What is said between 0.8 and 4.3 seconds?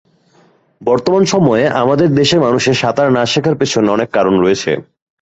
বর্তমান সময়ে আমাদের দেশের মানুষের সাঁতার না-শেখার পেছনে অনেক